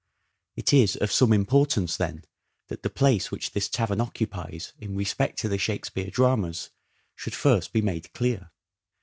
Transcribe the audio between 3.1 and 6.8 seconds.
which this tavern occupies in respect to the Shakespeare dramas